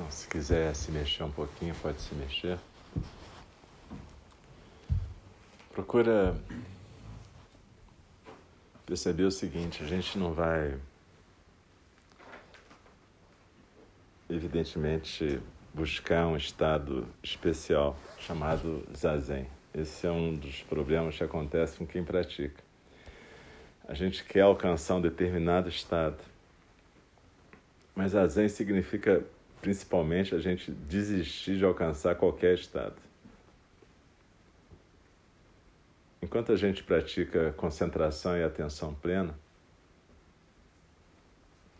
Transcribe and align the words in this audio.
Então, 0.00 0.10
se 0.10 0.26
quiser 0.28 0.74
se 0.74 0.90
mexer 0.90 1.22
um 1.24 1.30
pouquinho, 1.30 1.74
pode 1.74 2.00
se 2.00 2.14
mexer. 2.14 2.58
Procura 5.74 6.34
perceber 8.86 9.24
o 9.24 9.30
seguinte: 9.30 9.84
a 9.84 9.86
gente 9.86 10.16
não 10.16 10.32
vai, 10.32 10.78
evidentemente, 14.30 15.38
buscar 15.74 16.26
um 16.28 16.36
estado 16.36 17.06
especial 17.22 17.94
chamado 18.18 18.82
zazen. 18.96 19.46
Esse 19.74 20.06
é 20.06 20.10
um 20.10 20.34
dos 20.34 20.62
problemas 20.62 21.18
que 21.18 21.24
acontece 21.24 21.76
com 21.76 21.86
quem 21.86 22.02
pratica. 22.02 22.64
A 23.86 23.92
gente 23.92 24.24
quer 24.24 24.42
alcançar 24.42 24.94
um 24.94 25.00
determinado 25.02 25.68
estado, 25.68 26.16
mas 27.94 28.12
zazen 28.12 28.48
significa 28.48 29.22
principalmente 29.60 30.34
a 30.34 30.38
gente 30.38 30.70
desistir 30.70 31.58
de 31.58 31.64
alcançar 31.64 32.14
qualquer 32.14 32.54
estado. 32.54 32.96
Enquanto 36.22 36.52
a 36.52 36.56
gente 36.56 36.82
pratica 36.82 37.52
concentração 37.56 38.36
e 38.36 38.42
atenção 38.42 38.94
plena, 38.94 39.34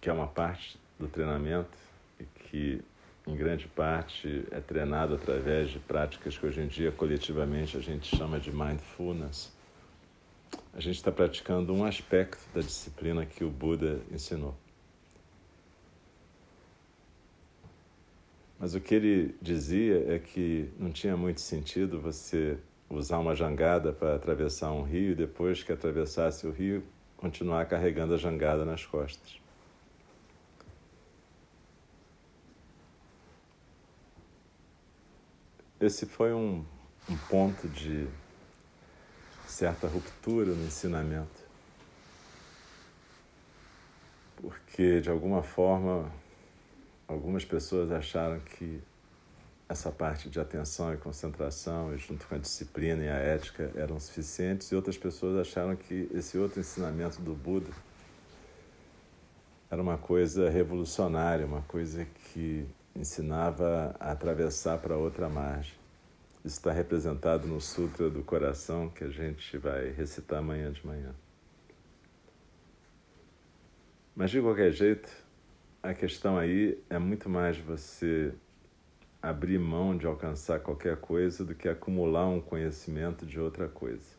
que 0.00 0.08
é 0.08 0.12
uma 0.12 0.28
parte 0.28 0.78
do 0.98 1.08
treinamento 1.08 1.76
e 2.20 2.24
que 2.24 2.82
em 3.26 3.36
grande 3.36 3.66
parte 3.68 4.44
é 4.50 4.60
treinado 4.60 5.14
através 5.14 5.70
de 5.70 5.78
práticas 5.78 6.38
que 6.38 6.46
hoje 6.46 6.60
em 6.60 6.66
dia 6.66 6.90
coletivamente 6.90 7.76
a 7.76 7.80
gente 7.80 8.16
chama 8.16 8.40
de 8.40 8.50
mindfulness. 8.50 9.52
A 10.72 10.80
gente 10.80 10.96
está 10.96 11.12
praticando 11.12 11.74
um 11.74 11.84
aspecto 11.84 12.40
da 12.54 12.60
disciplina 12.60 13.26
que 13.26 13.44
o 13.44 13.50
Buda 13.50 14.00
ensinou. 14.10 14.56
Mas 18.58 18.74
o 18.74 18.80
que 18.80 18.94
ele 18.94 19.36
dizia 19.40 20.12
é 20.12 20.18
que 20.18 20.68
não 20.78 20.90
tinha 20.90 21.16
muito 21.16 21.40
sentido 21.40 22.00
você 22.00 22.58
usar 22.90 23.18
uma 23.18 23.34
jangada 23.34 23.92
para 23.92 24.16
atravessar 24.16 24.72
um 24.72 24.82
rio 24.82 25.12
e 25.12 25.14
depois 25.14 25.62
que 25.62 25.70
atravessasse 25.70 26.46
o 26.46 26.50
rio, 26.50 26.82
continuar 27.16 27.66
carregando 27.66 28.14
a 28.14 28.16
jangada 28.16 28.64
nas 28.64 28.84
costas. 28.84 29.38
Esse 35.80 36.06
foi 36.06 36.32
um, 36.32 36.64
um 37.08 37.16
ponto 37.28 37.68
de 37.68 38.08
certa 39.46 39.86
ruptura 39.86 40.52
no 40.52 40.66
ensinamento. 40.66 41.46
Porque, 44.36 45.00
de 45.00 45.08
alguma 45.08 45.42
forma, 45.42 46.10
algumas 47.08 47.44
pessoas 47.44 47.90
acharam 47.90 48.38
que 48.38 48.80
essa 49.68 49.90
parte 49.90 50.30
de 50.30 50.38
atenção 50.38 50.94
e 50.94 50.96
concentração, 50.98 51.96
junto 51.96 52.26
com 52.26 52.34
a 52.34 52.38
disciplina 52.38 53.02
e 53.02 53.08
a 53.08 53.16
ética, 53.16 53.72
eram 53.74 53.98
suficientes, 53.98 54.70
e 54.70 54.76
outras 54.76 54.96
pessoas 54.96 55.36
acharam 55.36 55.74
que 55.74 56.08
esse 56.14 56.38
outro 56.38 56.60
ensinamento 56.60 57.20
do 57.20 57.34
Buda 57.34 57.70
era 59.70 59.82
uma 59.82 59.98
coisa 59.98 60.48
revolucionária, 60.48 61.44
uma 61.44 61.62
coisa 61.62 62.06
que 62.32 62.66
ensinava 62.94 63.94
a 64.00 64.12
atravessar 64.12 64.78
para 64.78 64.96
outra 64.96 65.28
margem. 65.28 65.74
Isso 66.44 66.56
está 66.56 66.72
representado 66.72 67.46
no 67.46 67.60
Sutra 67.60 68.08
do 68.08 68.22
Coração, 68.22 68.88
que 68.88 69.04
a 69.04 69.10
gente 69.10 69.58
vai 69.58 69.90
recitar 69.90 70.38
amanhã 70.38 70.72
de 70.72 70.86
manhã. 70.86 71.14
Mas, 74.16 74.30
de 74.30 74.40
qualquer 74.40 74.72
jeito, 74.72 75.10
a 75.82 75.94
questão 75.94 76.36
aí 76.36 76.82
é 76.90 76.98
muito 76.98 77.28
mais 77.28 77.56
você 77.58 78.32
abrir 79.22 79.58
mão 79.58 79.96
de 79.96 80.06
alcançar 80.06 80.60
qualquer 80.60 80.96
coisa 80.96 81.44
do 81.44 81.54
que 81.54 81.68
acumular 81.68 82.26
um 82.26 82.40
conhecimento 82.40 83.26
de 83.26 83.38
outra 83.38 83.68
coisa. 83.68 84.18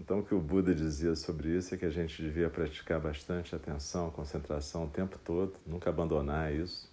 Então, 0.00 0.20
o 0.20 0.22
que 0.24 0.34
o 0.34 0.40
Buda 0.40 0.72
dizia 0.72 1.16
sobre 1.16 1.56
isso 1.56 1.74
é 1.74 1.78
que 1.78 1.84
a 1.84 1.90
gente 1.90 2.22
devia 2.22 2.48
praticar 2.48 3.00
bastante 3.00 3.54
atenção, 3.54 4.10
concentração 4.10 4.84
o 4.84 4.88
tempo 4.88 5.18
todo, 5.24 5.54
nunca 5.66 5.90
abandonar 5.90 6.54
isso. 6.54 6.88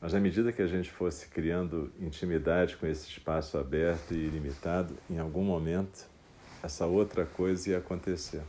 Mas, 0.00 0.12
na 0.12 0.18
medida 0.18 0.52
que 0.52 0.62
a 0.62 0.66
gente 0.66 0.90
fosse 0.90 1.28
criando 1.28 1.92
intimidade 2.00 2.76
com 2.76 2.86
esse 2.86 3.08
espaço 3.08 3.56
aberto 3.56 4.14
e 4.14 4.16
ilimitado, 4.16 4.96
em 5.08 5.18
algum 5.18 5.44
momento 5.44 6.08
essa 6.62 6.86
outra 6.86 7.24
coisa 7.24 7.70
ia 7.70 7.78
acontecer. 7.78 8.42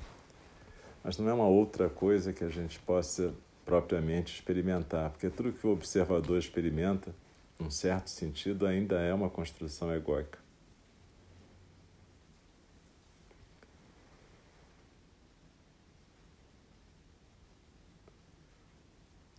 Mas 1.04 1.18
não 1.18 1.28
é 1.30 1.34
uma 1.34 1.48
outra 1.48 1.90
coisa 1.90 2.32
que 2.32 2.44
a 2.44 2.50
gente 2.50 2.80
possa 2.80 3.34
propriamente 3.66 4.36
experimentar, 4.36 5.10
porque 5.12 5.30
tudo 5.30 5.54
que 5.54 5.66
o 5.66 5.72
observador 5.72 6.38
experimenta, 6.38 7.14
num 7.60 7.72
certo 7.72 8.10
sentido, 8.10 8.66
ainda 8.66 9.00
é 9.00 9.14
uma 9.14 9.30
construção 9.30 9.94
egóica. 9.94 10.40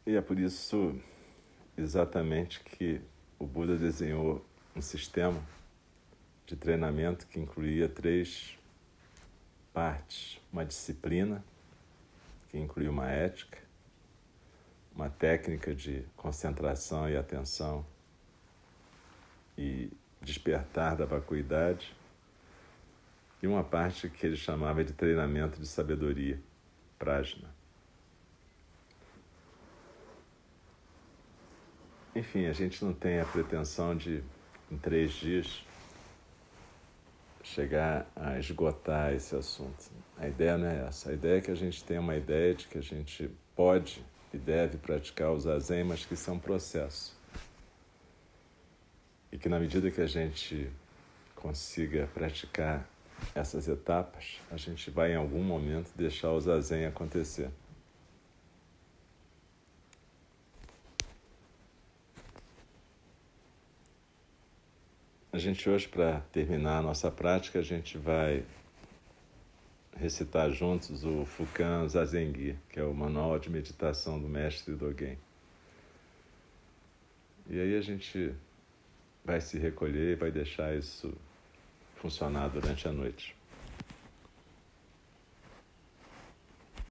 E 0.04 0.16
é 0.16 0.20
por 0.20 0.38
isso 0.38 0.98
exatamente 1.76 2.60
que 2.60 3.00
o 3.38 3.46
Buda 3.46 3.76
desenhou 3.76 4.44
um 4.74 4.82
sistema 4.82 5.40
de 6.44 6.56
treinamento 6.56 7.26
que 7.28 7.38
incluía 7.38 7.88
três 7.88 8.58
partes: 9.72 10.40
uma 10.52 10.64
disciplina, 10.64 11.44
que 12.52 12.58
incluía 12.58 12.90
uma 12.90 13.10
ética, 13.10 13.58
uma 14.94 15.08
técnica 15.08 15.74
de 15.74 16.04
concentração 16.14 17.08
e 17.08 17.16
atenção 17.16 17.84
e 19.56 19.90
despertar 20.20 20.94
da 20.94 21.06
vacuidade, 21.06 21.96
e 23.42 23.46
uma 23.46 23.64
parte 23.64 24.08
que 24.10 24.26
ele 24.26 24.36
chamava 24.36 24.84
de 24.84 24.92
treinamento 24.92 25.58
de 25.58 25.66
sabedoria, 25.66 26.38
prajna. 26.98 27.48
Enfim, 32.14 32.44
a 32.44 32.52
gente 32.52 32.84
não 32.84 32.92
tem 32.92 33.18
a 33.18 33.24
pretensão 33.24 33.96
de, 33.96 34.22
em 34.70 34.76
três 34.76 35.12
dias, 35.14 35.64
chegar 37.42 38.06
a 38.14 38.38
esgotar 38.38 39.14
esse 39.14 39.34
assunto. 39.34 40.01
A 40.22 40.28
ideia 40.28 40.56
não 40.56 40.68
é 40.68 40.86
essa. 40.86 41.10
A 41.10 41.14
ideia 41.14 41.38
é 41.38 41.40
que 41.40 41.50
a 41.50 41.54
gente 41.56 41.82
tenha 41.82 42.00
uma 42.00 42.16
ideia 42.16 42.54
de 42.54 42.68
que 42.68 42.78
a 42.78 42.80
gente 42.80 43.28
pode 43.56 44.04
e 44.32 44.38
deve 44.38 44.78
praticar 44.78 45.32
o 45.32 45.40
zazen, 45.40 45.82
mas 45.82 46.06
que 46.06 46.14
isso 46.14 46.30
é 46.30 46.32
um 46.32 46.38
processo. 46.38 47.12
E 49.32 49.36
que 49.36 49.48
na 49.48 49.58
medida 49.58 49.90
que 49.90 50.00
a 50.00 50.06
gente 50.06 50.70
consiga 51.34 52.08
praticar 52.14 52.88
essas 53.34 53.66
etapas, 53.66 54.38
a 54.48 54.56
gente 54.56 54.92
vai 54.92 55.12
em 55.12 55.16
algum 55.16 55.42
momento 55.42 55.90
deixar 55.96 56.30
o 56.30 56.40
zazen 56.40 56.86
acontecer. 56.86 57.50
A 65.32 65.38
gente 65.38 65.68
hoje, 65.68 65.88
para 65.88 66.20
terminar 66.30 66.78
a 66.78 66.82
nossa 66.82 67.10
prática, 67.10 67.58
a 67.58 67.62
gente 67.62 67.98
vai 67.98 68.44
recitar 69.96 70.50
juntos 70.50 71.04
o 71.04 71.24
Fukan 71.24 71.88
Zazengi, 71.88 72.56
que 72.70 72.80
é 72.80 72.84
o 72.84 72.94
manual 72.94 73.38
de 73.38 73.50
meditação 73.50 74.18
do 74.20 74.28
mestre 74.28 74.74
Dogen. 74.74 75.18
E 77.48 77.60
aí 77.60 77.76
a 77.76 77.82
gente 77.82 78.34
vai 79.24 79.40
se 79.40 79.58
recolher 79.58 80.12
e 80.12 80.16
vai 80.16 80.30
deixar 80.30 80.76
isso 80.76 81.12
funcionar 81.96 82.48
durante 82.48 82.88
a 82.88 82.92
noite. 82.92 83.36